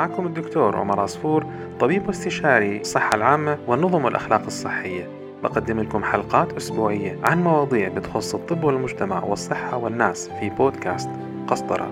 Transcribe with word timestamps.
معكم 0.00 0.26
الدكتور 0.26 0.76
عمر 0.76 1.00
عصفور 1.00 1.46
طبيب 1.80 2.06
واستشاري 2.06 2.80
الصحة 2.80 3.14
العامة 3.14 3.58
والنظم 3.66 4.04
والأخلاق 4.04 4.42
الصحية. 4.46 5.08
بقدم 5.42 5.80
لكم 5.80 6.04
حلقات 6.04 6.52
أسبوعية 6.52 7.18
عن 7.24 7.44
مواضيع 7.44 7.88
بتخص 7.88 8.34
الطب 8.34 8.64
والمجتمع 8.64 9.24
والصحة 9.24 9.76
والناس 9.76 10.30
في 10.40 10.50
بودكاست 10.50 11.10
قسطرة. 11.46 11.90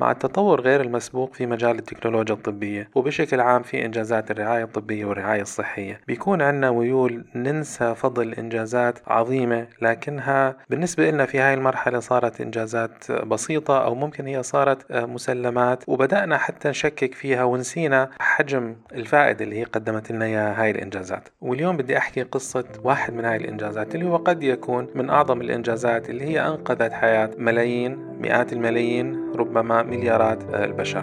مع 0.00 0.10
التطور 0.10 0.60
غير 0.60 0.80
المسبوق 0.80 1.34
في 1.34 1.46
مجال 1.46 1.78
التكنولوجيا 1.78 2.34
الطبية 2.34 2.90
وبشكل 2.94 3.40
عام 3.40 3.62
في 3.62 3.84
إنجازات 3.84 4.30
الرعاية 4.30 4.64
الطبية 4.64 5.04
والرعاية 5.04 5.42
الصحية. 5.42 6.00
بيكون 6.06 6.42
عنا 6.42 6.70
ميول 6.70 7.24
ننسى 7.34 7.94
فضل 7.94 8.34
إنجازات 8.34 8.98
عظيمة 9.06 9.66
لكنها 9.82 10.56
بالنسبة 10.70 11.10
لنا 11.10 11.26
في 11.26 11.38
هاي 11.38 11.54
المرحلة 11.54 12.00
صارت 12.00 12.40
إنجازات 12.40 13.12
بسيطة 13.12 13.84
أو 13.84 13.94
ممكن 13.94 14.26
هي 14.26 14.42
صارت 14.42 14.92
مسلمات 14.92 15.84
وبدأنا 15.86 16.38
حتى 16.38 16.68
نشكك 16.68 17.14
فيها 17.14 17.44
ونسينا 17.44 18.10
حجم 18.20 18.76
الفائدة 18.92 19.44
اللي 19.44 19.60
هي 19.60 19.64
قدمت 19.64 20.12
لنا 20.12 20.24
إياها 20.24 20.62
هاي 20.62 20.70
الإنجازات. 20.70 21.28
واليوم 21.40 21.76
بدي 21.76 21.98
أحكي 21.98 22.22
قصة 22.22 22.64
واحد 22.84 23.14
من 23.14 23.24
هاي 23.24 23.36
الإنجازات 23.36 23.94
اللي 23.94 24.06
هو 24.06 24.16
قد 24.16 24.42
يكون 24.42 24.88
من 24.94 25.10
أعظم 25.10 25.40
الإنجازات 25.40 26.10
اللي 26.10 26.24
هي 26.24 26.46
أنقذت 26.46 26.92
حياة 26.92 27.30
ملايين 27.38 27.96
مئات 28.20 28.52
الملايين 28.52 29.25
ربما 29.36 29.82
مليارات 29.82 30.54
البشر. 30.54 31.02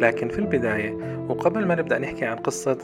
لكن 0.00 0.28
في 0.28 0.38
البداية 0.38 1.16
وقبل 1.28 1.66
ما 1.66 1.74
نبدأ 1.74 1.98
نحكي 1.98 2.24
عن 2.24 2.36
قصة 2.36 2.78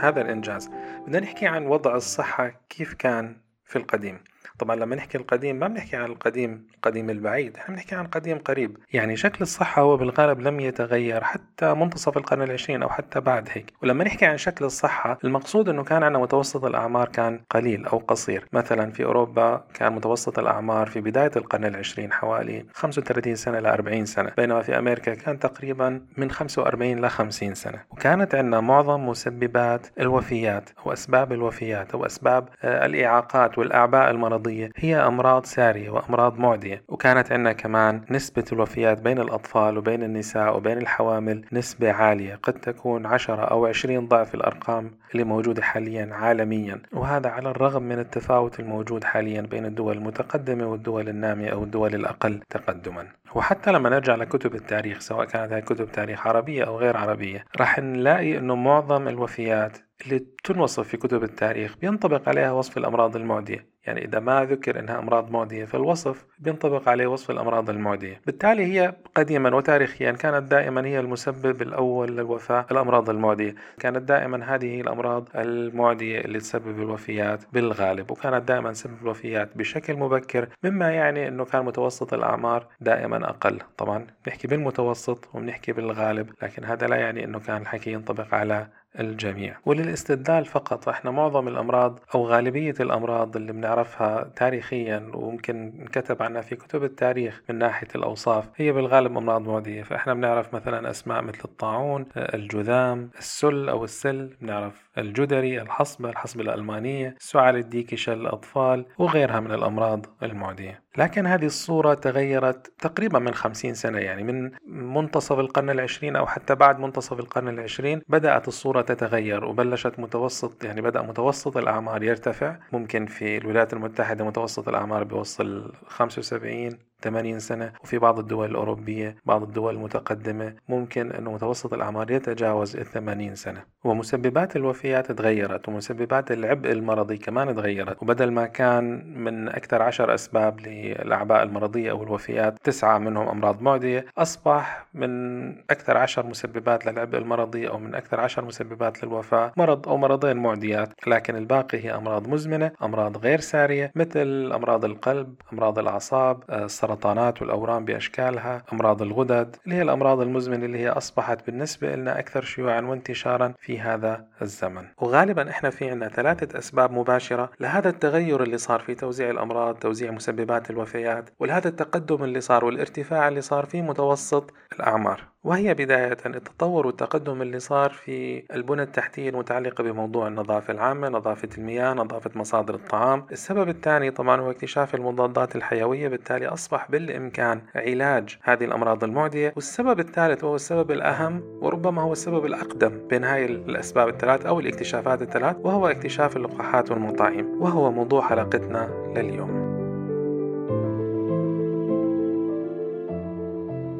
هذا 0.00 0.20
الإنجاز 0.20 0.70
بدنا 1.06 1.20
نحكي 1.20 1.46
عن 1.46 1.66
وضع 1.66 1.96
الصحة 1.96 2.52
كيف 2.68 2.94
كان 2.94 3.36
في 3.64 3.76
القديم. 3.76 4.18
طبعا 4.58 4.76
لما 4.76 4.96
نحكي 4.96 5.18
القديم 5.18 5.56
ما 5.56 5.68
بنحكي 5.68 5.96
عن 5.96 6.04
القديم 6.10 6.66
القديم 6.74 7.10
البعيد 7.10 7.56
إحنا 7.56 7.74
بنحكي 7.74 7.94
عن 7.94 8.06
قديم 8.06 8.38
قريب. 8.38 8.76
يعني 8.92 9.16
شكل 9.16 9.38
الصحة 9.42 9.82
هو 9.82 9.96
بالغالب 9.96 10.40
لم 10.40 10.60
يتغير 10.60 11.24
حتى 11.24 11.74
منتصف 11.74 12.16
القرن 12.16 12.42
العشرين 12.42 12.82
أو 12.82 12.88
حتى 12.88 13.20
بعد 13.20 13.48
هيك. 13.52 13.72
ولما 13.82 14.04
نحكي 14.04 14.26
عن 14.26 14.38
شكل 14.38 14.64
الصحة 14.64 15.18
المقصود 15.24 15.68
أنه 15.68 15.84
كان 15.84 16.02
عندنا 16.02 16.22
متوسط 16.22 16.64
الأعمار 16.64 17.08
كان 17.08 17.40
قليل 17.50 17.86
أو 17.86 17.98
قصير. 17.98 18.46
مثلا 18.52 18.90
في 18.90 19.04
أوروبا 19.04 19.64
كان 19.74 19.92
متوسط 19.92 20.38
الأعمار 20.38 20.86
في 20.86 21.00
بداية 21.00 21.30
القرن 21.36 21.64
العشرين 21.64 22.12
حوالي 22.12 22.64
35 22.74 23.34
سنة 23.34 23.58
ل 23.60 23.66
40 23.66 24.04
سنة 24.06 24.32
بينما 24.36 24.62
في 24.62 24.78
أمريكا 24.78 25.14
كان 25.14 25.38
تقريبا 25.38 26.00
من 26.16 26.30
45 26.30 27.00
ل 27.04 27.10
50 27.10 27.54
سنة. 27.54 27.80
وكانت 27.90 28.34
عندنا 28.34 28.60
معظم 28.60 29.06
مسببات 29.08 29.86
الوفيات 30.00 30.70
أو 30.86 30.92
أسباب 30.92 31.32
الوفيات 31.32 31.92
أو 31.94 32.06
أسباب 32.06 32.48
الإعاقات 32.64 33.58
والأعباء 33.58 34.10
المرضية 34.10 34.39
المرضية 34.40 34.70
هي 34.76 34.96
أمراض 34.96 35.44
سارية 35.44 35.90
وأمراض 35.90 36.38
معدية 36.38 36.82
وكانت 36.88 37.32
عندنا 37.32 37.52
كمان 37.52 38.04
نسبة 38.10 38.44
الوفيات 38.52 39.02
بين 39.02 39.18
الأطفال 39.18 39.78
وبين 39.78 40.02
النساء 40.02 40.56
وبين 40.56 40.78
الحوامل 40.78 41.44
نسبة 41.52 41.92
عالية 41.92 42.34
قد 42.42 42.52
تكون 42.52 43.06
10 43.06 43.44
أو 43.44 43.66
20 43.66 44.08
ضعف 44.08 44.34
الأرقام 44.34 44.90
اللي 45.12 45.24
موجودة 45.24 45.62
حاليا 45.62 46.08
عالميا 46.12 46.82
وهذا 46.92 47.30
على 47.30 47.50
الرغم 47.50 47.82
من 47.82 47.98
التفاوت 47.98 48.60
الموجود 48.60 49.04
حاليا 49.04 49.42
بين 49.42 49.64
الدول 49.64 49.96
المتقدمة 49.96 50.66
والدول 50.66 51.08
النامية 51.08 51.48
أو 51.52 51.64
الدول 51.64 51.94
الأقل 51.94 52.40
تقدما. 52.50 53.06
وحتى 53.34 53.72
لما 53.72 53.88
نرجع 53.88 54.14
لكتب 54.14 54.54
التاريخ 54.54 55.00
سواء 55.00 55.24
كانت 55.24 55.52
هاي 55.52 55.62
كتب 55.62 55.92
تاريخ 55.92 56.26
عربية 56.26 56.64
أو 56.64 56.78
غير 56.78 56.96
عربية 56.96 57.44
راح 57.56 57.78
نلاقي 57.78 58.38
أنه 58.38 58.54
معظم 58.54 59.08
الوفيات 59.08 59.78
اللي 60.04 60.26
تنوصف 60.44 60.88
في 60.88 60.96
كتب 60.96 61.22
التاريخ 61.22 61.76
بينطبق 61.76 62.28
عليها 62.28 62.52
وصف 62.52 62.78
الأمراض 62.78 63.16
المعدية. 63.16 63.66
يعني 63.86 64.04
إذا 64.04 64.20
ما 64.20 64.44
ذكر 64.44 64.78
أنها 64.78 64.98
أمراض 64.98 65.30
معدية 65.30 65.64
فالوصف 65.64 66.26
بينطبق 66.38 66.88
عليه 66.88 67.06
وصف 67.06 67.30
الأمراض 67.30 67.70
المعدية 67.70 68.20
بالتالي 68.26 68.64
هي 68.64 68.94
قديما 69.14 69.56
وتاريخيا 69.56 70.12
كانت 70.12 70.50
دائما 70.50 70.86
هي 70.86 71.00
المسبب 71.00 71.62
الأول 71.62 72.16
للوفاة 72.16 72.66
الأمراض 72.70 73.10
المعدية 73.10 73.54
كانت 73.80 74.02
دائما 74.02 74.54
هذه 74.54 74.80
الأمراض 74.80 75.28
المعدية 75.34 76.20
اللي 76.20 76.38
تسبب 76.38 76.82
الوفيات 76.82 77.44
بالغالب 77.52 78.10
وكانت 78.10 78.48
دائما 78.48 78.72
تسبب 78.72 79.02
الوفيات 79.02 79.56
بشكل 79.56 79.96
مبكر 79.96 80.48
مما 80.64 80.90
يعني 80.90 81.28
أنه 81.28 81.44
كان 81.44 81.64
متوسط 81.64 82.14
الأعمار 82.14 82.66
دائما 82.80 83.28
أقل. 83.30 83.58
طبعا 83.78 84.06
نحكي 84.28 84.48
بالمتوسط 84.48 85.28
وبنحكي 85.34 85.72
بالغالب 85.72 86.30
لكن 86.42 86.64
هذا 86.64 86.86
لا 86.86 86.96
يعني 86.96 87.24
أنه 87.24 87.38
كان 87.38 87.62
الحكي 87.62 87.92
ينطبق 87.92 88.34
على 88.34 88.66
الجميع. 89.00 89.56
وللاستدلال 89.66 90.44
فقط 90.44 90.88
إحنا 90.88 91.10
معظم 91.10 91.48
الأمراض 91.48 91.98
أو 92.14 92.26
غالبية 92.26 92.74
الأمراض 92.80 93.36
اللي 93.36 93.52
بنعرفها 93.70 94.30
تاريخيا 94.36 95.10
وممكن 95.14 95.72
نكتب 95.78 96.22
عنها 96.22 96.40
في 96.40 96.56
كتب 96.56 96.84
التاريخ 96.84 97.42
من 97.48 97.58
ناحية 97.58 97.88
الأوصاف. 97.94 98.44
هي 98.56 98.72
بالغالب 98.72 99.16
أمراض 99.16 99.48
معديه 99.48 99.82
فإحنا 99.82 100.14
بنعرف 100.14 100.54
مثلا 100.54 100.90
أسماء 100.90 101.22
مثل 101.22 101.40
الطاعون 101.44 102.06
الجذام 102.16 103.10
السل 103.18 103.68
أو 103.68 103.84
السل 103.84 104.36
بنعرف 104.40 104.90
الجدري 104.98 105.62
الحصبة 105.62 106.10
الحصبة 106.10 106.42
الألمانية 106.42 107.16
سعال 107.18 107.56
الديكي 107.56 107.96
شل 107.96 108.20
الأطفال 108.20 108.86
وغيرها 108.98 109.40
من 109.40 109.52
الأمراض 109.52 110.06
المعدية. 110.22 110.82
لكن 110.98 111.26
هذه 111.26 111.46
الصورة 111.46 111.94
تغيرت 111.94 112.72
تقريبا 112.78 113.18
من 113.18 113.34
خمسين 113.34 113.74
سنة 113.74 113.98
يعني 113.98 114.22
من 114.22 114.50
منتصف 114.66 115.38
القرن 115.38 115.70
العشرين 115.70 116.16
أو 116.16 116.26
حتى 116.26 116.54
بعد 116.54 116.80
منتصف 116.80 117.20
القرن 117.20 117.48
العشرين 117.48 118.02
بدأت 118.08 118.48
الصورة 118.48 118.80
تتغير 118.82 119.44
وبلشت 119.44 119.98
متوسط 119.98 120.64
يعني 120.64 120.80
بدأ 120.80 121.02
متوسط 121.02 121.56
الأعمار 121.56 122.02
يرتفع. 122.02 122.56
ممكن 122.72 123.06
في 123.06 123.36
الولايات 123.36 123.72
المتحدة 123.72 124.24
متوسط 124.24 124.68
الأعمار 124.68 125.04
بيوصل 125.04 125.72
75 125.86 126.78
80 127.02 127.38
سنة 127.38 127.72
وفي 127.82 127.98
بعض 127.98 128.18
الدول 128.18 128.50
الأوروبية 128.50 129.16
بعض 129.24 129.42
الدول 129.42 129.74
المتقدمة 129.74 130.54
ممكن 130.68 131.12
أنه 131.12 131.32
متوسط 131.32 131.74
الأعمار 131.74 132.10
يتجاوز 132.10 132.76
ال 132.76 132.86
80 132.86 133.34
سنة. 133.34 133.62
ومسببات 133.84 134.56
الوفيات 134.56 135.12
تغيرت 135.12 135.68
ومسببات 135.68 136.32
العبء 136.32 136.72
المرضي 136.72 137.16
كمان 137.18 137.54
تغيرت. 137.54 138.02
وبدل 138.02 138.30
ما 138.30 138.46
كان 138.46 139.14
من 139.24 139.48
أكثر 139.48 139.82
عشر 139.82 140.14
أسباب 140.14 140.60
للأعباء 140.60 141.42
المرضية 141.42 141.90
أو 141.90 142.02
الوفيات 142.02 142.58
تسعة 142.64 142.98
منهم 142.98 143.28
أمراض 143.28 143.62
معدية 143.62 144.06
أصبح 144.18 144.86
من 144.94 145.50
أكثر 145.50 145.96
عشر 145.96 146.26
مسببات 146.26 146.86
للعبء 146.86 147.18
المرضي 147.18 147.68
أو 147.68 147.78
من 147.78 147.94
أكثر 147.94 148.20
عشر 148.20 148.44
مسببات 148.44 149.04
للوفاة 149.04 149.52
مرض 149.56 149.88
أو 149.88 149.96
مرضين 149.96 150.36
معديات. 150.36 150.88
لكن 151.06 151.36
الباقي 151.36 151.84
هي 151.84 151.94
أمراض 151.94 152.28
مزمنة 152.28 152.72
أمراض 152.82 153.16
غير 153.16 153.40
سارية 153.40 153.92
مثل 153.94 154.52
أمراض 154.54 154.84
القلب 154.84 155.34
أمراض 155.52 155.78
الأعصاب 155.78 156.42
السرطانات 156.90 157.42
والأورام 157.42 157.84
بأشكالها 157.84 158.62
أمراض 158.72 159.02
الغدد 159.02 159.56
اللي 159.64 159.76
هي 159.76 159.82
الأمراض 159.82 160.20
المزمنة 160.20 160.64
اللي 160.64 160.78
هي 160.78 160.88
أصبحت 160.88 161.46
بالنسبة 161.46 161.94
لنا 161.96 162.18
أكثر 162.18 162.42
شيوعا 162.42 162.80
وانتشارا 162.80 163.54
في 163.60 163.80
هذا 163.80 164.26
الزمن. 164.42 164.84
وغالبا 164.98 165.50
إحنا 165.50 165.70
في 165.70 165.90
عنا 165.90 166.08
ثلاثة 166.08 166.58
أسباب 166.58 166.92
مباشرة 166.92 167.50
لهذا 167.60 167.88
التغير 167.88 168.42
اللي 168.42 168.58
صار 168.58 168.80
في 168.80 168.94
توزيع 168.94 169.30
الأمراض 169.30 169.74
توزيع 169.74 170.10
مسببات 170.10 170.70
الوفيات 170.70 171.30
ولهذا 171.38 171.68
التقدم 171.68 172.24
اللي 172.24 172.40
صار 172.40 172.64
والارتفاع 172.64 173.28
اللي 173.28 173.40
صار 173.40 173.66
في 173.66 173.82
متوسط 173.82 174.52
الأعمار. 174.72 175.29
وهي 175.44 175.74
بداية 175.74 176.16
التطور 176.26 176.86
والتقدم 176.86 177.42
اللي 177.42 177.58
صار 177.58 177.90
في 177.90 178.42
البنى 178.54 178.82
التحتية 178.82 179.30
المتعلقة 179.30 179.84
بموضوع 179.84 180.28
النظافة 180.28 180.72
العامة 180.72 181.08
نظافة 181.08 181.48
المياه 181.58 181.94
نظافة 181.94 182.30
مصادر 182.34 182.74
الطعام. 182.74 183.26
السبب 183.32 183.68
الثاني 183.68 184.10
طبعا 184.10 184.40
هو 184.40 184.50
اكتشاف 184.50 184.94
المضادات 184.94 185.56
الحيوية 185.56 186.08
بالتالي 186.08 186.46
أصبح 186.46 186.90
بالإمكان 186.90 187.62
علاج 187.74 188.38
هذه 188.42 188.64
الأمراض 188.64 189.04
المعدية. 189.04 189.52
والسبب 189.56 190.00
الثالث 190.00 190.44
وهو 190.44 190.54
السبب 190.54 190.90
الأهم 190.90 191.42
وربما 191.62 192.02
هو 192.02 192.12
السبب 192.12 192.46
الأقدم 192.46 193.08
بين 193.08 193.24
هاي 193.24 193.44
الأسباب 193.44 194.08
الثلاث 194.08 194.46
أو 194.46 194.60
الاكتشافات 194.60 195.22
الثلاث 195.22 195.56
وهو 195.60 195.86
اكتشاف 195.86 196.36
اللقاحات 196.36 196.90
والمطاعيم 196.90 197.62
وهو 197.62 197.92
موضوع 197.92 198.28
حلقتنا 198.28 199.12
لليوم. 199.16 199.59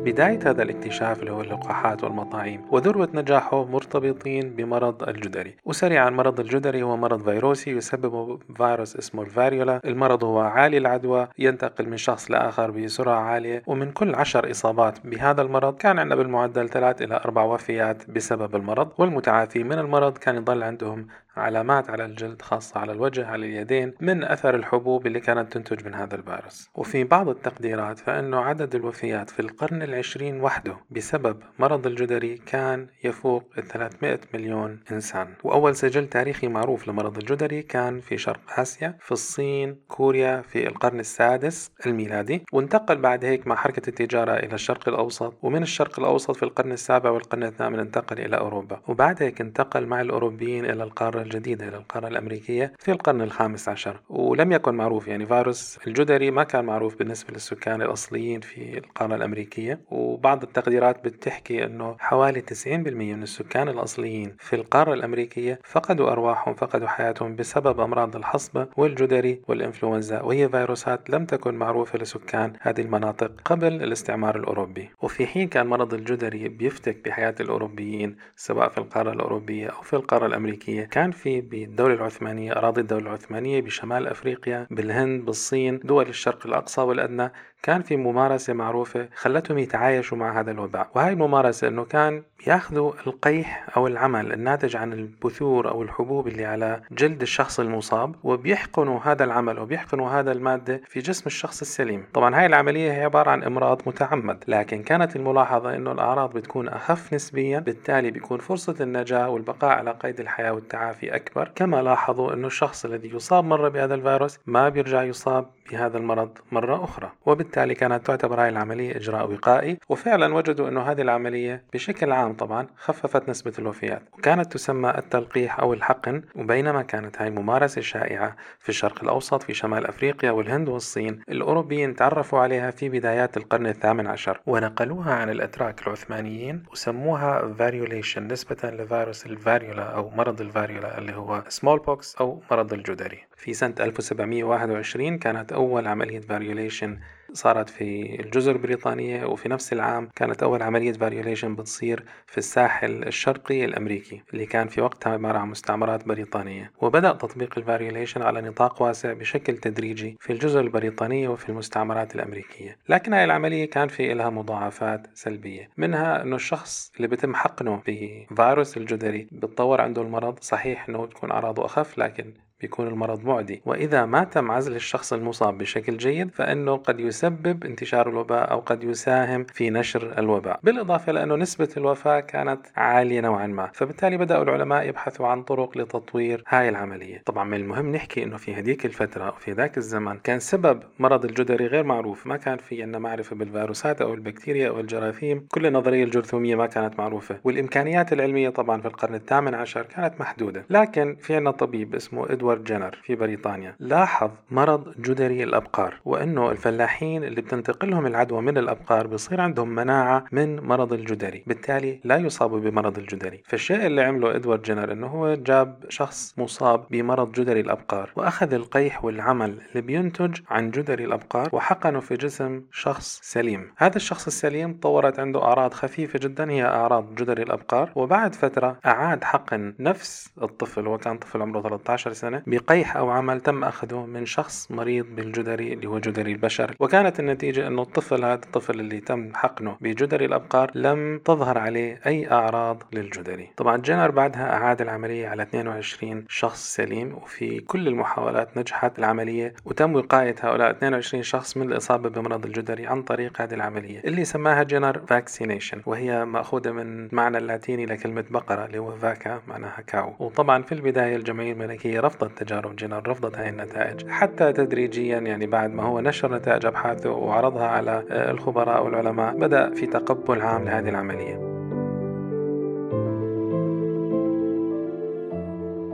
بداية 0.05 0.39
هذا 0.51 0.63
الاكتشاف 0.63 1.21
اللي 1.21 1.31
هو 1.31 1.41
اللقاحات 1.41 2.05
والمطاعيم 2.05 2.63
وذروة 2.71 3.09
نجاحه 3.15 3.65
مرتبطين 3.65 4.51
بمرض 4.51 5.09
الجدري. 5.09 5.55
وسريعا 5.65 6.11
مرض 6.11 6.41
الجدري 6.41 6.83
هو 6.83 6.97
مرض 6.97 7.25
فيروسي 7.25 7.71
يسبب 7.71 8.39
فيروس 8.57 8.97
اسمه 8.97 9.23
الفاريولا. 9.23 9.81
المرض 9.85 10.25
هو 10.25 10.41
عالي 10.41 10.79
العدوى 10.79 11.29
ينتقل 11.39 11.89
من 11.89 11.97
شخص 11.97 12.31
لآخر 12.31 12.71
بسرعة 12.71 13.21
عالية 13.21 13.63
ومن 13.67 13.93
كل 13.93 14.15
عشر 14.15 14.51
إصابات 14.51 15.07
بهذا 15.07 15.43
المرض 15.43 15.77
كان 15.77 15.99
عندنا 15.99 16.17
بالمعدل 16.17 16.69
ثلاث 16.69 17.03
إلى 17.03 17.17
أربع 17.17 17.43
وفيات 17.43 18.11
بسبب 18.11 18.57
المرض 18.57 18.89
والمتعافي 18.99 19.65
من 19.65 19.79
المرض 19.79 20.19
كان 20.19 20.37
يضل 20.37 20.63
عندهم 20.63 21.07
علامات 21.37 21.91
على 21.91 22.05
الجلد 22.05 22.43
خاصة 22.43 22.81
على 22.81 22.93
الوجه 22.93 23.27
على 23.27 23.47
اليدين 23.47 23.95
من 24.01 24.25
أثر 24.25 24.55
الحبوب 24.55 25.07
اللي 25.07 25.21
كانت 25.21 25.53
تنتج 25.53 25.87
من 25.87 25.95
هذا 25.95 26.15
الفيروس. 26.15 26.71
وفي 26.75 27.05
بعض 27.05 27.29
التقديرات 27.29 27.99
فإنه 27.99 28.41
عدد 28.41 28.75
الوفيات 28.75 29.31
في 29.31 29.41
القرن 29.41 29.83
العشرين 29.83 30.41
وحده 30.41 30.77
بسبب 30.91 31.43
مرض 31.59 31.87
الجدري 31.87 32.37
كان 32.37 32.87
يفوق 33.05 33.45
300 33.69 34.21
مليون 34.35 34.81
إنسان. 34.93 35.35
وأول 35.45 35.77
سجل 35.77 36.07
تاريخي 36.09 36.49
معروف 36.49 36.89
لمرض 36.89 37.19
الجدري 37.19 37.63
كان 37.63 38.01
في 38.01 38.19
شرق 38.19 38.41
آسيا 38.61 38.99
في 39.01 39.13
الصين 39.13 39.81
كوريا 39.89 40.43
في 40.43 40.67
القرن 40.67 41.01
السادس 41.01 41.71
الميلادي. 41.87 42.45
وانتقل 42.53 42.97
بعد 42.97 43.25
هيك 43.25 43.47
مع 43.47 43.55
حركة 43.57 43.89
التجارة 43.89 44.33
إلى 44.33 44.55
الشرق 44.55 44.89
الأوسط. 44.89 45.35
ومن 45.43 45.63
الشرق 45.63 45.99
الأوسط 45.99 46.37
في 46.37 46.43
القرن 46.43 46.73
السابع 46.73 47.11
والقرن 47.11 47.43
الثامن 47.43 47.79
انتقل 47.79 48.21
إلى 48.21 48.39
أوروبا. 48.39 48.81
وبعد 48.89 49.23
هيك 49.23 49.41
انتقل 49.41 49.87
مع 49.87 50.01
الأوروبيين 50.01 50.65
إلى 50.65 50.83
القارة 50.83 51.20
الجديدة 51.23 51.69
إلى 51.69 51.77
القارة 51.77 52.09
الأمريكية 52.09 52.73
في 52.79 52.93
القرن 52.93 53.23
الخامس 53.23 53.69
عشر 53.69 54.01
ولم 54.09 54.53
يكن 54.53 54.75
معروف 54.75 55.09
يعني 55.09 55.27
فيروس 55.27 55.79
الجدري 55.87 56.31
ما 56.31 56.45
كان 56.45 56.65
معروف 56.65 56.97
بالنسبة 56.99 57.33
للسكان 57.33 57.83
الأصليين 57.83 58.41
في 58.41 58.79
القارة 58.79 59.15
الأمريكية 59.15 59.81
وبعض 59.91 60.43
التقديرات 60.43 61.05
بتحكي 61.05 61.65
أنه 61.65 61.97
حوالي 61.99 62.43
90% 62.43 62.67
من 62.67 63.23
السكان 63.23 63.69
الأصليين 63.69 64.37
في 64.39 64.57
القارة 64.57 64.95
الأمريكية 64.95 65.59
فقدوا 65.65 66.11
أرواحهم 66.13 66.55
فقدوا 66.55 66.89
حياتهم 66.89 67.37
بسبب 67.37 67.81
أمراض 67.81 68.17
الحصبة 68.17 68.67
والجدري 68.77 69.41
والإنفلونزا 69.49 70.21
وهي 70.21 70.49
فيروسات 70.49 71.11
لم 71.11 71.25
تكن 71.25 71.55
معروفة 71.55 71.99
لسكان 71.99 72.53
هذه 72.61 72.81
المناطق 72.81 73.33
قبل 73.45 73.73
الاستعمار 73.73 74.37
الأوروبي. 74.37 74.91
وفي 75.03 75.27
حين 75.27 75.49
كان 75.49 75.67
مرض 75.67 75.95
الجدري 75.95 76.49
بيفتك 76.49 77.05
بحياة 77.05 77.35
الأوروبيين 77.41 78.17
سواء 78.37 78.69
في 78.69 78.79
القارة 78.79 79.13
الأوروبية 79.13 79.67
أو 79.69 79.83
في 79.83 79.97
القارة 79.97 80.27
الأمريكية 80.27 80.85
كان 80.85 81.10
في 81.11 81.41
بالدولة 81.41 81.95
العثمانية 81.95 82.53
أراضي 82.53 82.81
الدولة 82.81 83.03
العثمانية 83.07 83.61
بشمال 83.61 84.07
أفريقيا 84.09 84.67
بالهند 84.71 85.25
بالصين 85.25 85.79
دول 85.79 86.09
الشرق 86.09 86.47
الأقصى 86.47 86.81
والأدنى. 86.81 87.33
كان 87.63 87.83
في 87.83 87.97
ممارسة 87.97 88.53
معروفة 88.53 89.09
خلتهم 89.15 89.59
يتعايشوا 89.59 90.19
مع 90.19 90.41
هذا 90.41 90.51
الوباء. 90.51 90.91
وهي 90.95 91.13
الممارسة 91.13 91.69
أنه 91.69 91.85
كان 91.85 92.23
بياخذوا 92.45 92.93
القيح 93.07 93.67
أو 93.77 93.87
العمل 93.87 94.33
الناتج 94.33 94.77
عن 94.77 94.93
البثور 94.93 95.69
أو 95.71 95.83
الحبوب 95.83 96.29
اللي 96.29 96.45
على 96.45 96.81
جلد 96.93 97.23
الشخص 97.23 97.61
المصاب 97.61 98.15
وبيحقنوا 98.23 99.01
هذا 99.05 99.25
العمل 99.25 99.59
وبيحقنوا 99.59 100.11
هذا 100.11 100.33
المادة 100.33 100.81
في 100.87 101.01
جسم 101.01 101.23
الشخص 101.27 101.61
السليم. 101.61 102.07
طبعا 102.15 102.37
هاي 102.37 102.47
العملية 102.47 102.93
هي 102.93 103.05
عبارة 103.05 103.31
عن 103.31 103.43
إمراض 103.43 103.83
متعمد 103.87 104.45
لكن 104.49 104.83
كانت 104.83 105.17
الملاحظة 105.17 105.77
أنه 105.77 105.93
الأعراض 105.93 106.33
بتكون 106.33 106.69
أخف 106.69 107.15
نسبيا 107.15 107.59
بالتالي 107.59 108.11
بيكون 108.11 108.39
فرصة 108.39 108.77
النجاة 108.81 109.29
والبقاء 109.29 109.71
على 109.71 109.91
قيد 109.91 110.21
الحياة 110.21 110.53
والتعافي 110.53 111.17
أكبر. 111.17 111.51
كما 111.55 111.83
لاحظوا 111.83 112.33
أنه 112.33 112.47
الشخص 112.47 112.85
الذي 112.85 113.09
يصاب 113.15 113.45
مرة 113.45 113.69
بهذا 113.69 113.95
الفيروس 113.95 114.39
ما 114.47 114.69
بيرجع 114.69 115.03
يصاب 115.03 115.47
بهذا 115.71 115.99
المرض 115.99 116.39
مرة 116.53 116.85
أخرى. 116.85 117.11
وبالتالي 117.27 117.50
كانت 117.59 118.07
تعتبر 118.07 118.41
هذه 118.41 118.49
العملية 118.49 118.97
إجراء 118.97 119.33
وقائي 119.33 119.79
وفعلا 119.89 120.35
وجدوا 120.35 120.69
أنه 120.69 120.83
هذه 120.83 121.03
العملية 121.03 121.63
بشكل 121.73 122.13
عام 122.13 122.33
طبعا 122.33 122.67
خففت 122.77 123.29
نسبة 123.29 123.53
الوفيات 123.59 124.03
وكانت 124.13 124.53
تسمى 124.53 124.91
التلقيح 124.91 125.61
أو 125.61 125.75
الحقن 125.75 126.23
وبينما 126.35 126.83
كانت 126.83 127.23
هاي 127.23 127.31
ممارسة 127.31 127.81
شائعة 127.81 128.37
في 128.59 128.69
الشرق 128.69 129.03
الأوسط 129.03 129.43
في 129.43 129.55
شمال 129.55 129.87
أفريقيا 129.87 130.31
والهند 130.31 130.69
والصين 130.69 131.21
الأوروبيين 131.29 131.97
تعرفوا 131.97 132.39
عليها 132.39 132.71
في 132.71 132.89
بدايات 132.89 133.37
القرن 133.37 133.67
الثامن 133.67 134.07
عشر 134.07 134.41
ونقلوها 134.47 135.15
عن 135.15 135.31
الأتراك 135.31 135.87
العثمانيين 135.87 136.63
وسموها 136.73 137.55
variolation 137.59 138.27
نسبة 138.27 138.71
لفيروس 138.71 139.27
ال 139.27 139.34
variola 139.34 139.83
أو 139.83 140.11
مرض 140.11 140.41
ال 140.41 140.48
variola 140.48 140.99
اللي 140.99 141.13
هو 141.15 141.45
smallpox 141.49 142.17
أو 142.17 142.43
مرض 142.51 142.73
الجدري. 142.73 143.19
في 143.37 143.55
سنة 143.55 143.75
1721 143.81 145.19
كانت 145.19 145.53
أول 145.53 145.87
عملية 145.87 146.21
variolation 146.21 146.99
صارت 147.33 147.71
في 147.71 148.21
الجزر 148.21 148.53
البريطانية 148.53 149.25
وفي 149.25 149.49
نفس 149.49 149.73
العام 149.73 150.09
كانت 150.17 150.43
أول 150.43 150.63
عملية 150.63 150.93
variolation 150.93 151.57
بتصير 151.57 152.05
في 152.27 152.39
الساحل 152.39 153.03
الشرقي 153.05 153.65
الأمريكي 153.65 154.23
اللي 154.33 154.47
كان 154.47 154.69
في 154.69 154.81
وقتها 154.81 155.13
عبارة 155.13 155.39
عن 155.39 155.49
مستعمرات 155.49 156.09
بريطانية. 156.09 156.73
وبدأ 156.81 157.13
تطبيق 157.13 157.59
ال 157.59 157.64
variolation 157.64 158.23
على 158.23 158.41
نطاق 158.41 158.83
واسع 158.83 159.13
بشكل 159.13 159.57
تدريجي 159.57 160.17
في 160.21 160.33
الجزر 160.33 160.61
البريطانية 160.61 161.29
وفي 161.29 161.49
المستعمرات 161.49 162.15
الأمريكية. 162.15 162.77
لكن 162.89 163.13
هاي 163.13 163.25
العملية 163.25 163.71
كان 163.71 163.89
في 163.89 164.15
لها 164.15 164.31
مضاعفات 164.31 165.07
سلبية 165.15 165.71
منها 165.77 166.23
أنه 166.23 166.37
الشخص 166.37 166.93
اللي 166.97 167.09
بتم 167.09 167.35
حقنه 167.35 167.83
بفيروس 167.87 168.77
الجدري 168.77 169.29
بتطور 169.33 169.81
عنده 169.81 170.03
المرض 170.03 170.39
صحيح 170.41 170.89
أنه 170.89 171.07
تكون 171.07 171.31
أعراضه 171.31 171.65
أخف 171.65 171.99
لكن 171.99 172.35
بيكون 172.61 172.87
المرض 172.87 173.25
معدي. 173.25 173.63
وإذا 173.67 174.05
ما 174.05 174.25
تم 174.25 174.51
عزل 174.51 174.77
الشخص 174.77 175.13
المصاب 175.13 175.59
بشكل 175.59 175.97
جيد 175.97 176.31
فإنه 176.31 176.77
قد 176.77 177.01
يسبب 177.01 177.65
انتشار 177.65 178.09
الوباء 178.09 178.51
أو 178.51 178.61
قد 178.61 178.85
يساهم 178.85 179.45
في 179.45 179.71
نشر 179.71 180.19
الوباء. 180.19 180.61
بالإضافة 180.63 181.13
لأنه 181.13 181.37
نسبة 181.37 181.69
الوفاة 181.77 182.21
كانت 182.21 182.67
عالية 182.77 183.21
نوعا 183.21 183.47
ما 183.47 183.71
فبالتالي 183.75 184.17
بدأوا 184.17 184.43
العلماء 184.43 184.89
يبحثوا 184.89 185.27
عن 185.27 185.43
طرق 185.43 185.79
لتطوير 185.79 186.45
هاي 186.49 186.69
العملية. 186.69 187.23
طبعا 187.27 187.45
من 187.45 187.55
المهم 187.55 187.93
نحكي 187.93 188.23
أنه 188.23 188.37
في 188.37 188.59
هديك 188.59 188.87
الفترة 188.87 189.29
وفي 189.29 189.53
ذاك 189.53 189.79
الزمن 189.79 190.19
كان 190.19 190.41
سبب 190.41 190.83
مرض 190.99 191.25
الجدري 191.25 191.67
غير 191.67 191.85
معروف. 191.85 192.27
ما 192.27 192.37
كان 192.37 192.59
في 192.59 192.83
عندنا 192.83 192.99
معرفة 192.99 193.37
بالفيروسات 193.37 194.03
أو 194.03 194.15
البكتيريا 194.15 194.69
أو 194.69 194.81
الجراثيم. 194.81 195.47
كل 195.51 195.67
النظرية 195.67 196.05
الجرثومية 196.05 196.57
ما 196.57 196.67
كانت 196.67 196.99
معروفة. 196.99 197.41
والإمكانيات 197.45 198.13
العلمية 198.13 198.49
طبعا 198.49 198.81
في 198.81 198.89
القرن 198.89 199.15
الثامن 199.15 199.55
عشر 199.55 199.83
كانت 199.83 200.21
محدودة. 200.21 200.65
لكن 200.71 201.17
في 201.21 201.35
عندنا 201.35 201.51
طبيب 201.51 201.95
اسمه 201.95 202.33
إدوارد 202.33 202.50
إدوارد 202.51 202.65
جينر 202.65 202.99
في 203.03 203.15
بريطانيا. 203.15 203.77
لاحظ 203.79 204.31
مرض 204.51 204.95
جدري 205.01 205.43
الأبقار 205.45 205.95
وأنه 206.05 206.51
الفلاحين 206.51 207.25
اللي 207.25 207.41
بتنتقلهم 207.41 208.07
العدوى 208.07 208.43
من 208.43 208.59
الأبقار 208.59 209.07
بصير 209.07 209.41
عندهم 209.41 209.69
مناعة 209.69 210.25
من 210.33 210.61
مرض 210.61 210.93
الجدري 210.93 211.43
بالتالي 211.47 212.01
لا 212.05 212.17
يصابوا 212.17 212.61
بمرض 212.61 212.99
الجدري. 212.99 213.43
فالشيء 213.45 213.87
اللي 213.87 214.03
عمله 214.03 214.37
إدوارد 214.37 214.63
جينر 214.63 214.93
أنه 214.93 215.07
هو 215.07 215.35
جاب 215.35 215.85
شخص 215.89 216.35
مصاب 216.39 216.85
بمرض 216.91 217.33
جدري 217.33 217.61
الأبقار 217.61 218.11
وأخذ 218.17 218.55
القيح 218.55 219.05
والعمل 219.05 219.61
اللي 219.71 219.83
بينتج 219.83 220.41
عن 220.49 220.71
جدري 220.71 221.05
الأبقار 221.05 221.49
وحقنه 221.53 222.01
في 222.01 222.15
جسم 222.15 222.63
شخص 222.73 223.21
سليم. 223.23 223.73
هذا 223.77 223.97
الشخص 223.97 224.27
السليم 224.27 224.79
طورت 224.83 225.19
عنده 225.21 225.43
أعراض 225.43 225.75
خفيفة 225.75 226.19
جدا 226.19 226.51
هي 226.51 226.65
أعراض 226.65 227.15
جدري 227.15 227.43
الأبقار 227.43 227.93
وبعد 227.95 228.35
فترة 228.35 228.79
أعاد 228.87 229.25
حقن 229.25 229.75
نفس 229.79 230.31
الطفل 230.43 230.87
وكان 230.87 231.19
طفل 231.19 231.43
عمره 231.43 231.61
13 231.63 232.13
سنة 232.13 232.40
بقيح 232.47 232.97
أو 232.97 233.11
عمل 233.11 233.41
تم 233.41 233.65
أخذه 233.65 234.07
من 234.07 234.27
شخص 234.27 234.71
مريض 234.71 235.07
بالجدري 235.07 235.73
اللي 235.73 235.87
هو 235.89 235.99
جدري 235.99 236.33
البشر. 236.33 236.75
وكانت 236.81 237.21
النتيجة 237.21 237.67
أنه 237.67 237.83
الطفل 237.83 238.25
هذا 238.25 238.35
الطفل 238.35 238.81
اللي 238.81 239.01
تم 239.01 239.35
حقنه 239.35 239.77
بجدري 239.81 240.25
الأبقار 240.25 240.71
لم 240.75 241.21
تظهر 241.25 241.59
عليه 241.59 242.01
أي 242.07 242.31
أعراض 242.31 242.83
للجدري. 242.93 243.51
طبعا 243.57 243.77
جينر 243.77 244.11
بعدها 244.11 244.53
أعاد 244.53 244.81
العملية 244.81 245.29
على 245.29 245.43
22 245.43 246.25
شخص 246.29 246.75
سليم 246.75 247.15
وفي 247.15 247.61
كل 247.61 247.89
المحاولات 247.89 248.59
نجحت 248.59 248.99
العملية 248.99 249.55
وتم 249.65 249.95
وقاية 249.95 250.35
هؤلاء 250.41 250.71
22 250.71 251.23
شخص 251.23 251.57
من 251.57 251.73
الإصابة 251.73 252.09
بمرض 252.09 252.47
الجدري 252.47 252.87
عن 252.87 253.03
طريق 253.03 253.41
هذه 253.41 253.55
العملية 253.55 254.01
اللي 254.05 254.25
سماها 254.25 254.63
جينر 254.63 255.01
vaccination 255.07 255.83
وهي 255.87 256.25
مأخوذة 256.25 256.71
من 256.71 257.09
معنى 257.13 257.39
اللاتيني 257.39 257.87
لكلمة 257.87 258.25
بقرة 258.31 258.65
اللي 258.65 258.79
هو 258.79 258.97
vacca 258.97 259.41
معناها 259.49 259.81
cow. 259.87 260.15
وطبعا 260.19 260.63
في 260.63 260.73
البداية 260.73 261.17
الجمعية 261.17 261.53
الملكية 261.53 262.01
رفضت 262.01 262.30
تجارب 262.37 262.77
جينر 262.77 263.09
رفضت 263.09 263.39
هاي 263.39 263.49
النتائج. 263.49 264.09
حتى 264.09 264.53
تدريجيا 264.53 265.19
يعني 265.19 265.47
بعد 265.47 265.75
ما 265.75 265.83
هو 265.83 266.01
نشر 266.01 266.35
نتائج 266.35 266.67
أبحاثه 266.67 267.11
وعرضها 267.11 267.67
على 267.67 268.05
الخبراء 268.11 268.85
والعلماء 268.85 269.37
بدأ 269.37 269.75
في 269.75 269.87
تقبل 269.87 270.41
عام 270.41 270.65
لهذه 270.65 270.89
العملية. 270.89 271.50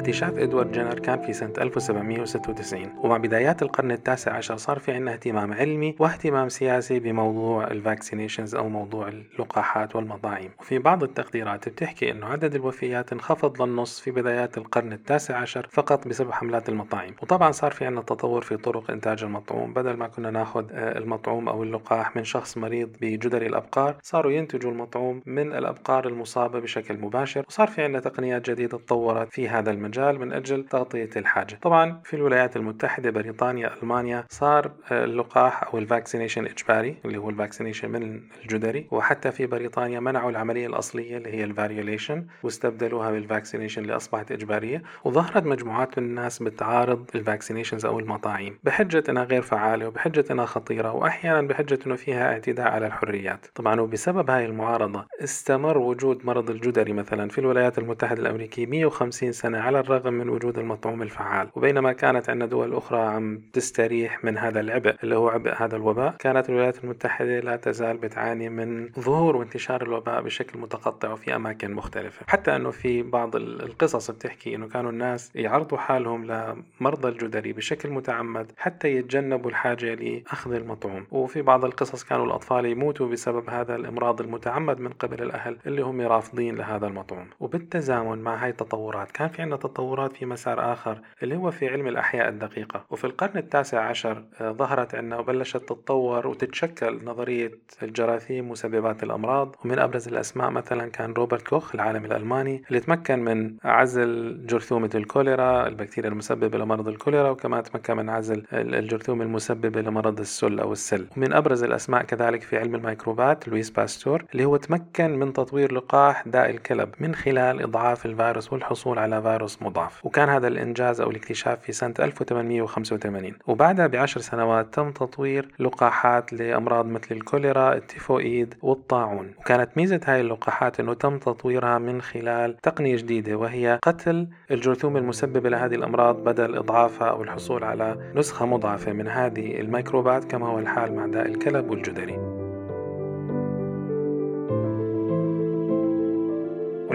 اكتشاف 0.06 0.38
إدوارد 0.38 0.72
جينر 0.72 0.98
كان 0.98 1.20
في 1.20 1.32
سنة 1.32 1.52
1796 1.58 2.92
ومع 2.98 3.16
بدايات 3.16 3.62
القرن 3.62 3.90
التاسع 3.90 4.32
عشر 4.32 4.56
صار 4.56 4.78
في 4.78 4.92
عندنا 4.92 5.12
اهتمام 5.12 5.52
علمي 5.52 5.96
واهتمام 5.98 6.48
سياسي 6.48 6.98
بموضوع 6.98 7.66
ال 7.66 7.73
vaccinations 7.73 8.54
أو 8.54 8.68
موضوع 8.68 9.08
اللقاحات 9.08 9.96
والمطاعيم 9.96 10.48
وفي 10.60 10.78
بعض 10.78 11.02
التقديرات 11.02 11.68
بتحكي 11.68 12.10
أنه 12.10 12.26
عدد 12.26 12.54
الوفيات 12.54 13.12
انخفض 13.12 13.62
للنص 13.62 14.00
في 14.00 14.10
بدايات 14.10 14.58
القرن 14.58 14.92
التاسع 14.92 15.36
عشر 15.36 15.68
فقط 15.70 16.08
بسبب 16.08 16.32
حملات 16.32 16.68
المطاعيم. 16.68 17.14
وطبعا 17.22 17.52
صار 17.52 17.70
في 17.70 17.84
عندنا 17.84 18.02
تطور 18.02 18.42
في 18.42 18.56
طرق 18.56 18.90
إنتاج 18.90 19.24
المطعوم. 19.24 19.72
بدل 19.72 19.96
ما 19.96 20.08
كنا 20.08 20.30
ناخذ 20.30 20.64
آه، 20.72 20.98
المطعوم 20.98 21.48
أو 21.48 21.62
اللقاح 21.62 22.16
من 22.16 22.24
شخص 22.24 22.58
مريض 22.58 22.96
بجدري 23.00 23.46
الأبقار 23.46 23.96
صاروا 24.02 24.32
ينتجوا 24.32 24.70
المطعوم 24.70 25.22
من 25.26 25.52
الأبقار 25.52 26.08
المصابة 26.08 26.58
بشكل 26.58 26.98
مباشر. 26.98 27.44
وصار 27.48 27.68
في 27.68 27.82
عندنا 27.82 28.00
تقنيات 28.00 28.50
جديدة 28.50 28.78
تطورت 28.78 29.32
في 29.32 29.48
هذا 29.48 29.70
المجال. 29.70 29.95
المجال 29.96 30.20
من 30.20 30.32
أجل 30.32 30.64
تغطية 30.64 31.10
الحاجة. 31.16 31.58
طبعا 31.62 32.00
في 32.04 32.16
الولايات 32.16 32.56
المتحدة 32.56 33.10
بريطانيا 33.10 33.70
ألمانيا 33.82 34.24
صار 34.28 34.70
اللقاح 34.92 35.62
أو 35.62 35.78
ال 35.78 35.84
vaccination 35.84 36.46
إجباري 36.46 36.96
اللي 37.04 37.18
هو 37.18 37.30
ال 37.30 37.35
vaccination 37.35 37.90
من 37.90 38.20
الجدري. 38.42 38.86
وحتى 38.90 39.32
في 39.32 39.46
بريطانيا 39.46 40.00
منعوا 40.00 40.30
العملية 40.30 40.66
الأصلية 40.66 41.16
اللي 41.16 41.34
هي 41.34 41.44
ال 41.44 41.51
variolation 41.51 42.26
واستبدلوها 42.42 43.10
بال 43.10 43.22
vaccination 43.22 43.82
اللي 43.82 43.96
أصبحت 43.96 44.32
إجبارية. 44.32 44.82
وظهرت 45.04 45.46
مجموعات 45.46 45.98
من 45.98 46.04
الناس 46.04 46.42
بتعارض 46.42 47.10
ال 47.14 47.20
vaccinations 47.20 47.86
أو 47.86 47.98
المطاعيم 47.98 48.58
بحجة 48.64 49.04
أنها 49.08 49.24
غير 49.24 49.42
فعالة 49.42 49.88
وبحجة 49.88 50.24
أنها 50.30 50.46
خطيرة 50.46 50.92
وأحيانا 50.92 51.48
بحجة 51.48 51.78
أنه 51.86 51.96
فيها 51.96 52.32
اعتداء 52.32 52.68
على 52.68 52.86
الحريات. 52.86 53.46
طبعا 53.54 53.80
وبسبب 53.80 54.30
هاي 54.30 54.46
المعارضة 54.46 55.06
استمر 55.24 55.78
وجود 55.78 56.26
مرض 56.26 56.50
الجدري 56.50 56.92
مثلا 56.92 57.28
في 57.28 57.38
الولايات 57.38 57.78
المتحدة 57.78 58.20
الأمريكية 58.20 58.66
150 58.66 59.32
سنة 59.32 59.58
على 59.58 59.82
الرغم 59.86 60.12
من 60.12 60.28
وجود 60.28 60.58
المطعوم 60.58 61.02
الفعال. 61.02 61.48
وبينما 61.54 61.92
كانت 61.92 62.30
عندنا 62.30 62.46
دول 62.46 62.74
أخرى 62.74 63.00
عم 63.00 63.40
تستريح 63.52 64.24
من 64.24 64.38
هذا 64.38 64.60
العبء 64.60 64.94
اللي 65.02 65.16
هو 65.16 65.28
عبء 65.28 65.54
هذا 65.56 65.76
الوباء 65.76 66.14
كانت 66.18 66.48
الولايات 66.50 66.84
المتحدة 66.84 67.40
لا 67.40 67.56
تزال 67.56 67.96
بتعاني 67.96 68.48
من 68.48 68.88
ظهور 69.00 69.36
وانتشار 69.36 69.82
الوباء 69.82 70.22
بشكل 70.22 70.58
متقطع 70.58 71.12
وفي 71.12 71.36
أماكن 71.36 71.72
مختلفة. 71.72 72.26
حتى 72.28 72.56
أنه 72.56 72.70
في 72.70 73.02
بعض 73.02 73.36
القصص 73.36 74.10
بتحكي 74.10 74.54
أنه 74.54 74.68
كانوا 74.68 74.90
الناس 74.90 75.30
يعرضوا 75.34 75.78
حالهم 75.78 76.24
لمرضى 76.24 77.08
الجدري 77.08 77.52
بشكل 77.52 77.90
متعمد 77.90 78.52
حتى 78.56 78.88
يتجنبوا 78.88 79.50
الحاجة 79.50 79.94
لأخذ 79.94 80.52
المطعوم. 80.52 81.06
وفي 81.10 81.42
بعض 81.42 81.64
القصص 81.64 82.04
كانوا 82.04 82.26
الأطفال 82.26 82.66
يموتوا 82.66 83.08
بسبب 83.08 83.50
هذا 83.50 83.76
الإمراض 83.76 84.20
المتعمد 84.20 84.80
من 84.80 84.90
قبل 84.90 85.22
الأهل 85.22 85.58
اللي 85.66 85.82
هم 85.82 86.00
رافضين 86.00 86.56
لهذا 86.56 86.86
المطعوم. 86.86 87.26
وبالتزامن 87.40 88.18
مع 88.18 88.44
هاي 88.44 88.50
التطورات 88.50 89.10
كان 89.10 89.28
في 89.28 89.42
عندنا 89.42 89.56
تطورات 89.76 90.12
في 90.12 90.26
مسار 90.26 90.72
آخر 90.72 90.98
اللي 91.22 91.36
هو 91.36 91.50
في 91.50 91.68
علم 91.68 91.86
الأحياء 91.88 92.28
الدقيقة. 92.28 92.84
وفي 92.90 93.04
القرن 93.04 93.36
التاسع 93.36 93.80
عشر 93.80 94.22
آه، 94.40 94.52
ظهرت 94.52 94.94
عندنا 94.94 95.18
وبلشت 95.18 95.56
تتطور 95.56 96.26
وتتشكل 96.26 97.00
نظرية 97.04 97.52
الجراثيم 97.82 98.50
مسببات 98.50 99.02
الأمراض. 99.02 99.56
ومن 99.64 99.78
أبرز 99.78 100.08
الأسماء 100.08 100.50
مثلا 100.50 100.90
كان 100.90 101.12
روبرت 101.12 101.42
كوخ 101.48 101.74
العالم 101.74 102.04
الألماني 102.04 102.62
اللي 102.68 102.80
تمكن 102.80 103.18
من 103.18 103.56
عزل 103.64 104.40
جرثومة 104.46 104.90
الكوليرا 104.94 105.66
البكتيريا 105.68 106.10
المسببة 106.10 106.58
لمرض 106.58 106.88
الكوليرا 106.88 107.30
وكمان 107.30 107.62
تمكن 107.62 107.96
من 107.96 108.10
عزل 108.10 108.44
الجرثومة 108.52 109.24
المسببة 109.24 109.80
لمرض 109.80 110.20
السل 110.20 110.60
أو 110.60 110.72
السل. 110.72 111.06
ومن 111.16 111.32
أبرز 111.32 111.62
الأسماء 111.62 112.02
كذلك 112.02 112.42
في 112.42 112.58
علم 112.58 112.74
الميكروبات 112.74 113.48
لويس 113.48 113.70
باستور 113.70 114.24
اللي 114.32 114.44
هو 114.44 114.56
تمكن 114.56 115.18
من 115.18 115.32
تطوير 115.32 115.72
لقاح 115.74 116.28
داء 116.28 116.50
الكلب 116.50 116.94
من 117.00 117.14
خلال 117.14 117.62
إضعاف 117.62 118.06
الفيروس 118.06 118.52
والحصول 118.52 118.98
على 118.98 119.22
فيروس 119.22 119.62
مضعف. 119.66 120.06
وكان 120.06 120.28
هذا 120.28 120.48
الإنجاز 120.48 121.00
أو 121.00 121.10
الاكتشاف 121.10 121.60
في 121.60 121.72
سنة 121.72 121.94
1885 121.98 123.32
وبعدها 123.46 123.86
بعشر 123.86 124.20
سنوات 124.20 124.74
تم 124.74 124.90
تطوير 124.90 125.48
لقاحات 125.58 126.32
لأمراض 126.32 126.86
مثل 126.86 127.08
الكوليرا 127.10 127.74
التيفوئيد 127.74 128.54
والطاعون. 128.62 129.34
وكانت 129.38 129.70
ميزة 129.76 130.00
هاي 130.04 130.20
اللقاحات 130.20 130.80
أنه 130.80 130.94
تم 130.94 131.18
تطويرها 131.18 131.78
من 131.78 132.02
خلال 132.02 132.56
تقنية 132.56 132.96
جديدة 132.96 133.34
وهي 133.34 133.78
قتل 133.82 134.28
الجرثوم 134.50 134.96
المسببة 134.96 135.50
لهذه 135.50 135.74
الأمراض 135.74 136.24
بدل 136.24 136.56
إضعافها 136.56 137.08
أو 137.08 137.22
الحصول 137.22 137.64
على 137.64 138.12
نسخة 138.14 138.46
مضاعفة 138.46 138.92
من 138.92 139.08
هذه 139.08 139.60
الميكروبات 139.60 140.24
كما 140.24 140.46
هو 140.46 140.58
الحال 140.58 140.94
مع 140.94 141.06
داء 141.06 141.26
الكلب 141.26 141.70
والجدري. 141.70 142.35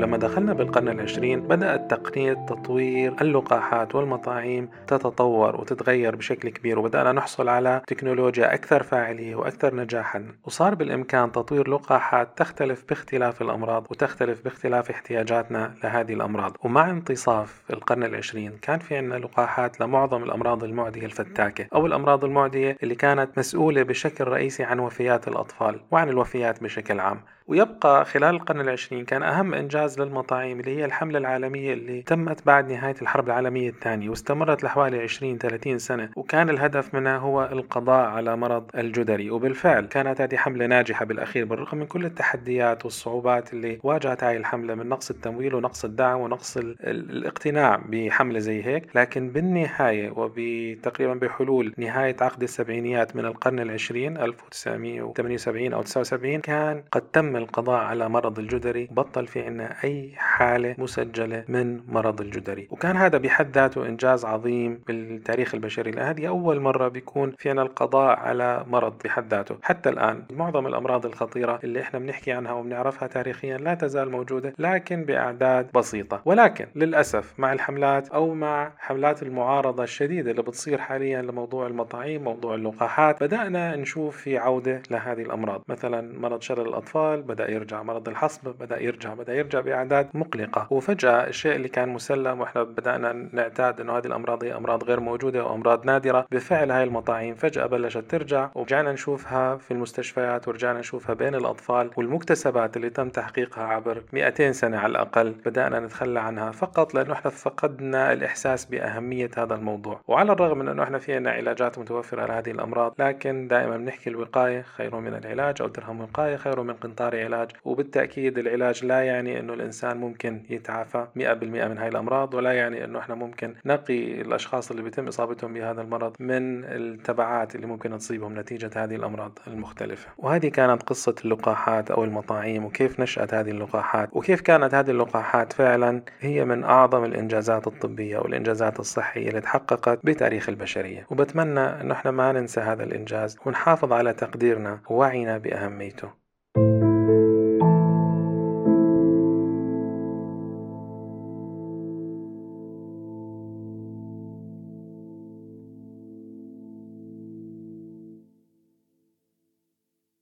ولما 0.01 0.17
دخلنا 0.17 0.53
بالقرن 0.53 0.89
العشرين 0.89 1.39
بدأت 1.47 1.91
تقنية 1.91 2.33
تطوير 2.33 3.15
اللقاحات 3.21 3.95
والمطاعيم 3.95 4.69
تتطور 4.87 5.55
وتتغير 5.55 6.15
بشكل 6.15 6.49
كبير 6.49 6.79
وبدأنا 6.79 7.11
نحصل 7.11 7.49
على 7.49 7.81
تكنولوجيا 7.87 8.53
أكثر 8.53 8.83
فاعلية 8.83 9.35
وأكثر 9.35 9.75
نجاحا. 9.75 10.25
وصار 10.45 10.75
بالإمكان 10.75 11.31
تطوير 11.31 11.69
لقاحات 11.69 12.37
تختلف 12.37 12.85
باختلاف 12.89 13.41
الأمراض 13.41 13.87
وتختلف 13.91 14.43
باختلاف 14.43 14.89
احتياجاتنا 14.89 15.73
لهذه 15.83 16.13
الأمراض. 16.13 16.57
ومع 16.63 16.89
انتصاف 16.89 17.61
القرن 17.73 18.03
العشرين 18.03 18.51
كان 18.61 18.79
في 18.79 18.97
عندنا 18.97 19.15
لقاحات 19.15 19.81
لمعظم 19.81 20.23
الأمراض 20.23 20.63
المعدية 20.63 21.05
الفتاكة 21.05 21.67
أو 21.75 21.85
الأمراض 21.85 22.25
المعدية 22.25 22.77
اللي 22.83 22.95
كانت 22.95 23.37
مسؤولة 23.37 23.83
بشكل 23.83 24.23
رئيسي 24.23 24.63
عن 24.63 24.79
وفيات 24.79 25.27
الأطفال 25.27 25.79
وعن 25.91 26.09
الوفيات 26.09 26.63
بشكل 26.63 26.99
عام. 26.99 27.21
ويبقى 27.51 28.05
خلال 28.05 28.35
القرن 28.35 28.61
العشرين 28.61 29.05
كان 29.05 29.23
أهم 29.23 29.53
إنجاز 29.53 30.01
للمطاعيم 30.01 30.59
اللي 30.59 30.77
هي 30.77 30.85
الحملة 30.85 31.17
العالمية 31.17 31.73
اللي 31.73 32.01
تمت 32.01 32.45
بعد 32.45 32.71
نهاية 32.71 32.95
الحرب 33.01 33.27
العالمية 33.27 33.69
الثانية 33.69 34.09
واستمرت 34.09 34.63
لحوالي 34.63 35.07
20-30 35.07 35.77
سنة 35.77 36.09
وكان 36.15 36.49
الهدف 36.49 36.93
منها 36.95 37.17
هو 37.17 37.49
القضاء 37.51 38.05
على 38.09 38.35
مرض 38.37 38.63
الجدري. 38.75 39.29
وبالفعل 39.29 39.85
كانت 39.85 40.21
هذه 40.21 40.35
حملة 40.35 40.65
ناجحة 40.65 41.05
بالأخير 41.05 41.45
بالرغم 41.45 41.77
من 41.77 41.85
كل 41.85 42.05
التحديات 42.05 42.85
والصعوبات 42.85 43.53
اللي 43.53 43.79
واجهت 43.83 44.23
هاي 44.23 44.37
الحملة 44.37 44.75
من 44.75 44.89
نقص 44.89 45.09
التمويل 45.09 45.55
ونقص 45.55 45.85
الدعم 45.85 46.19
ونقص 46.19 46.57
الاقتناع 46.57 47.81
بحملة 47.89 48.39
زي 48.39 48.63
هيك. 48.65 48.95
لكن 48.95 49.29
بالنهاية 49.29 50.11
وبتقريبا 50.11 51.13
بحلول 51.13 51.73
نهاية 51.77 52.15
عقد 52.21 52.43
السبعينيات 52.43 53.15
من 53.15 53.25
القرن 53.25 53.59
العشرين 53.59 54.17
1978 54.17 55.73
أو 55.73 55.81
79 55.81 56.39
كان 56.41 56.83
قد 56.91 57.01
تم 57.01 57.40
القضاء 57.41 57.79
على 57.79 58.09
مرض 58.09 58.39
الجدري 58.39 58.87
بطل 58.91 59.27
في 59.27 59.41
عنا 59.45 59.75
أي 59.83 60.11
حالة 60.15 60.75
مسجلة 60.77 61.43
من 61.47 61.81
مرض 61.87 62.21
الجدري. 62.21 62.67
وكان 62.71 62.97
هذا 62.97 63.17
بحد 63.17 63.51
ذاته 63.55 63.85
إنجاز 63.85 64.25
عظيم 64.25 64.81
بالتاريخ 64.87 65.55
البشري. 65.55 65.91
هذه 65.91 66.27
أول 66.27 66.59
مرة 66.59 66.87
بيكون 66.87 67.33
في 67.37 67.49
عنا 67.49 67.61
القضاء 67.61 68.19
على 68.19 68.65
مرض 68.67 68.93
بحد 69.05 69.33
ذاته. 69.33 69.55
حتى 69.61 69.89
الآن 69.89 70.23
معظم 70.31 70.67
الأمراض 70.67 71.05
الخطيرة 71.05 71.59
اللي 71.63 71.81
إحنا 71.81 71.99
بنحكي 71.99 72.31
عنها 72.31 72.51
وبنعرفها 72.53 73.07
تاريخيا 73.07 73.57
لا 73.57 73.73
تزال 73.73 74.11
موجودة 74.11 74.53
لكن 74.59 75.03
بأعداد 75.03 75.71
بسيطة. 75.75 76.21
ولكن 76.25 76.67
للأسف 76.75 77.33
مع 77.37 77.53
الحملات 77.53 78.09
أو 78.09 78.33
مع 78.33 78.71
حملات 78.77 79.23
المعارضة 79.23 79.83
الشديدة 79.83 80.31
اللي 80.31 80.41
بتصير 80.41 80.77
حاليا 80.77 81.21
لموضوع 81.21 81.67
المطاعيم 81.67 82.23
موضوع 82.23 82.55
اللقاحات 82.55 83.23
بدأنا 83.23 83.75
نشوف 83.75 84.17
في 84.17 84.37
عودة 84.37 84.81
لهذه 84.91 85.21
الأمراض. 85.21 85.61
مثلا 85.67 86.19
مرض 86.19 86.41
شلل 86.41 86.61
الأطفال 86.67 87.20
بدأ 87.21 87.51
يرجع 87.51 87.83
مرض 87.83 88.09
الحصبة 88.09 88.51
بدأ 88.51 88.81
يرجع 88.83 89.13
بدأ 89.13 89.33
يرجع 89.33 89.59
بأعداد 89.59 90.07
مقلقة. 90.13 90.67
وفجأة 90.69 91.27
الشيء 91.27 91.55
اللي 91.55 91.67
كان 91.67 91.89
مسلم 91.89 92.41
وإحنا 92.41 92.63
بدأنا 92.63 93.29
نعتاد 93.31 93.81
أنه 93.81 93.97
هذه 93.97 94.05
الأمراض 94.05 94.43
هي 94.43 94.55
أمراض 94.55 94.83
غير 94.83 94.99
موجودة 94.99 95.45
وأمراض 95.45 95.85
نادرة 95.85 96.27
بفعل 96.31 96.71
هاي 96.71 96.83
المطاعيم 96.83 97.35
فجأة 97.35 97.65
بلشت 97.65 98.03
ترجع 98.09 98.49
ورجعنا 98.55 98.91
نشوفها 98.91 99.55
في 99.57 99.71
المستشفيات 99.71 100.47
ورجعنا 100.47 100.79
نشوفها 100.79 101.15
بين 101.15 101.35
الأطفال 101.35 101.89
والمكتسبات 101.97 102.77
اللي 102.77 102.89
تم 102.89 103.09
تحقيقها 103.09 103.63
عبر 103.63 104.03
200 104.13 104.51
سنة 104.51 104.77
على 104.77 104.91
الأقل 104.91 105.35
بدأنا 105.45 105.79
نتخلى 105.79 106.19
عنها 106.19 106.51
فقط 106.51 106.93
لأنه 106.93 107.13
إحنا 107.13 107.31
فقدنا 107.31 108.13
الإحساس 108.13 108.65
بأهمية 108.65 109.31
هذا 109.37 109.55
الموضوع. 109.55 109.99
وعلى 110.07 110.31
الرغم 110.31 110.57
من 110.57 110.67
أنه 110.67 110.83
إحنا 110.83 110.99
في 110.99 111.15
عنا 111.15 111.31
علاجات 111.31 111.79
متوفرة 111.79 112.25
لهذه 112.25 112.51
الأمراض 112.51 112.95
لكن 112.99 113.47
دائما 113.47 113.77
بنحكي 113.77 114.09
الوقاية 114.09 114.61
خير 114.61 114.95
من 114.95 115.13
العلاج 115.15 115.61
أو 115.61 115.67
درهم 115.67 116.01
وقاية 116.01 116.35
خير 116.35 116.61
من 116.61 116.73
قنطار 116.73 117.10
علاج 117.15 117.51
وبالتأكيد 117.65 118.37
العلاج 118.37 118.85
لا 118.85 119.01
يعني 119.01 119.39
أنه 119.39 119.53
الإنسان 119.53 119.97
ممكن 119.97 120.43
يتعافى 120.49 121.07
100% 121.15 121.43
من 121.43 121.77
هاي 121.77 121.87
الأمراض 121.87 122.33
ولا 122.33 122.51
يعني 122.51 122.83
أنه 122.83 122.99
إحنا 122.99 123.15
ممكن 123.15 123.55
نقي 123.65 124.21
الأشخاص 124.21 124.71
اللي 124.71 124.83
بيتم 124.83 125.07
إصابتهم 125.07 125.53
بهذا 125.53 125.81
المرض 125.81 126.15
من 126.19 126.65
التبعات 126.65 127.55
اللي 127.55 127.67
ممكن 127.67 127.97
تصيبهم 127.97 128.39
نتيجة 128.39 128.69
هذه 128.75 128.95
الأمراض 128.95 129.39
المختلفة. 129.47 130.09
وهذه 130.17 130.47
كانت 130.47 130.83
قصة 130.83 131.15
اللقاحات 131.25 131.91
أو 131.91 132.03
المطاعيم 132.03 132.65
وكيف 132.65 132.99
نشأت 132.99 133.33
هذه 133.33 133.49
اللقاحات 133.51 134.09
وكيف 134.11 134.41
كانت 134.41 134.73
هذه 134.75 134.91
اللقاحات 134.91 135.53
فعلا 135.53 136.01
هي 136.19 136.45
من 136.45 136.63
أعظم 136.63 137.03
الإنجازات 137.03 137.67
الطبية 137.67 138.17
والإنجازات 138.17 138.79
الصحية 138.79 139.29
اللي 139.29 139.41
تحققت 139.41 139.99
بتاريخ 140.03 140.49
البشرية. 140.49 141.07
وبتمنى 141.11 141.59
أنه 141.59 141.93
إحنا 141.93 142.11
ما 142.11 142.31
ننسى 142.31 142.61
هذا 142.61 142.83
الإنجاز 142.83 143.37
ونحافظ 143.45 143.93
على 143.93 144.13
تقديرنا 144.13 144.79
ووعينا 144.89 145.37
بأهميته. 145.37 146.20